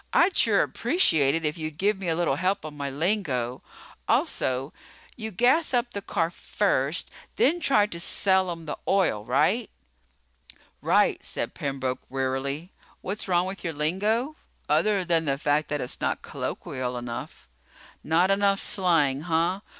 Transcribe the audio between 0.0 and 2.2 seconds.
"I'd sure appreciate it if you'd give me a